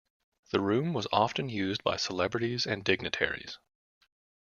[0.49, 3.59] The room was often used by celebrities and dignitaries.